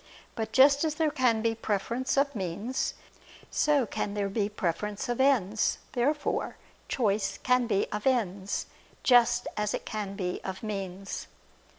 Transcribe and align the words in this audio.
But 0.33 0.51
just 0.51 0.83
as 0.83 0.95
there 0.95 1.11
can 1.11 1.43
be 1.43 1.53
preference 1.53 2.17
of 2.17 2.33
means, 2.35 2.95
so 3.51 3.85
can 3.85 4.15
there 4.15 4.29
be 4.29 4.49
preference 4.49 5.07
of 5.07 5.21
ends. 5.21 5.77
Therefore 5.91 6.57
choice 6.87 7.37
can 7.37 7.67
be 7.67 7.85
of 7.91 8.07
ends, 8.07 8.65
just 9.03 9.45
as 9.57 9.75
it 9.75 9.85
can 9.85 10.15
be 10.15 10.41
of 10.43 10.63
means. 10.63 11.27